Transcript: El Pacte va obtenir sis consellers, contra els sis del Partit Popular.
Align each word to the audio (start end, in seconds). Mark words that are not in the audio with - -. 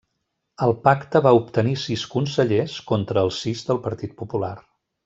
El 0.67 0.71
Pacte 0.87 1.21
va 1.27 1.33
obtenir 1.41 1.75
sis 1.83 2.07
consellers, 2.15 2.81
contra 2.95 3.29
els 3.29 3.39
sis 3.45 3.65
del 3.71 3.85
Partit 3.89 4.21
Popular. 4.25 4.55